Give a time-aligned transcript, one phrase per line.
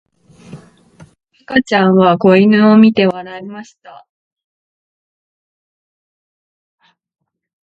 [1.45, 4.07] 赤ちゃんは子犬を見て笑いました。